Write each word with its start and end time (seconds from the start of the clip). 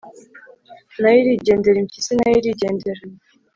nayo 0.99 1.17
irigendera. 1.21 1.77
impyisi 1.79 2.11
na 2.17 2.25
yo 2.31 2.35
irigendera 2.41 3.01